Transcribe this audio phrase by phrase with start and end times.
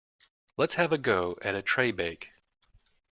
[0.57, 2.29] Let's have a go at a tray bake.